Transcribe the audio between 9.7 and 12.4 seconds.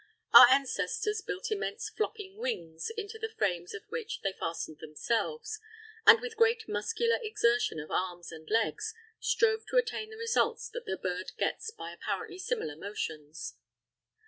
attain the results that the bird gets by apparently